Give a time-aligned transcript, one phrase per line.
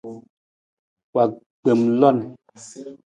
[1.13, 1.23] Wa
[1.61, 2.17] gbem lon.